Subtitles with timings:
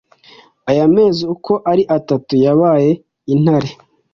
[0.69, 2.91] Aya mezi uko ari atatu Yabaye
[3.33, 3.71] intare